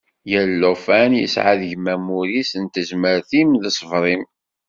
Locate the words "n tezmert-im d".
2.61-3.63